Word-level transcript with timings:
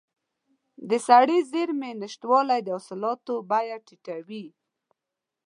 د 0.89 0.91
سړې 1.07 1.37
زېرمې 1.51 1.91
نشتوالی 2.01 2.59
د 2.63 2.67
حاصلاتو 2.75 3.33
بیه 3.49 3.77
ټیټوي. 3.87 4.45